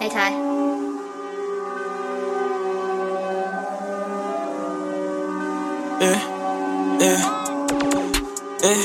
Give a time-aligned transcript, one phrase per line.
[0.00, 0.32] Hey, Ty.
[6.00, 6.20] eh,
[7.00, 7.20] eh,
[8.64, 8.80] eh.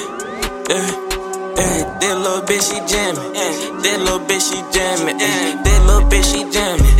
[0.75, 1.95] yeah.
[2.01, 5.55] That little bitch she jamming, that little bitch she jamming, eh.
[5.63, 6.97] that little bitch she jamming,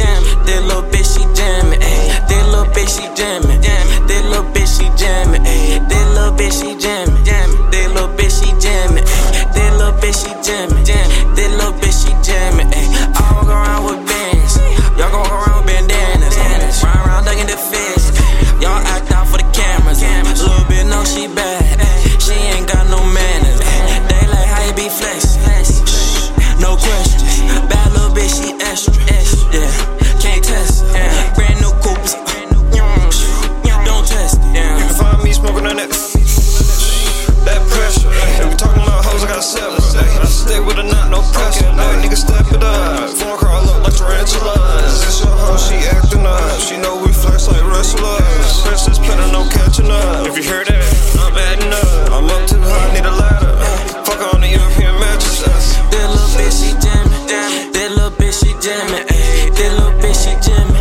[0.48, 2.28] that little bitch she jamming, eh.
[2.30, 7.24] that little bitch she jamming, that little bitch she jamming, that little bitch she jamming,
[7.26, 11.05] that little bitch she jamming, that little bitch she jamming.
[40.28, 41.72] Stay with a not no pressure.
[41.74, 43.10] No nigga, step it up.
[43.10, 45.02] Phone call up like tarantulas.
[45.06, 46.60] This your hoe, she acting up.
[46.60, 48.62] She know we flex like wrestlers.
[48.62, 50.28] Princess planning no catching up.
[50.28, 50.86] If you hear that,
[51.20, 52.12] I'm adding up.
[52.12, 53.54] I'm up too high, need a ladder.
[54.06, 55.78] Fuck on the European mattress.
[55.94, 57.28] That little bitch, she jamming.
[57.74, 59.06] That little bitch, she jamming.
[59.06, 60.75] That little bitch, she jamming.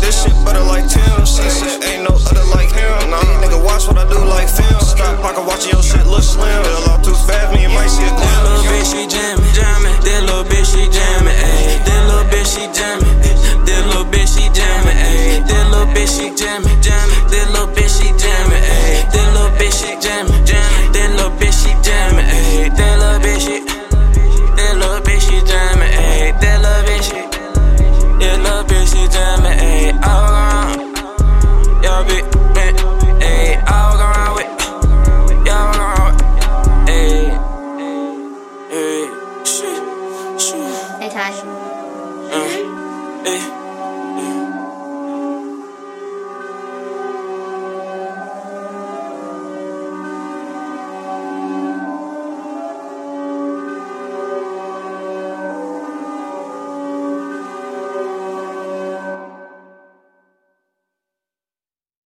[0.00, 1.26] This shit better like Tim.
[1.26, 3.10] She said, ain't no other like him.
[3.10, 3.20] Nah.
[3.42, 4.80] Nigga, watch what I do like film.
[4.80, 6.31] Stop pocket watching your shit, look.